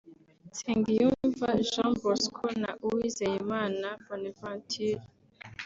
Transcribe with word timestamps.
Nsengiyumva 0.49 1.49
Jean 1.69 1.91
Bosco 2.03 2.45
na 2.61 2.71
Uwizeyimana 2.87 3.87
Bonaventure 4.05 5.01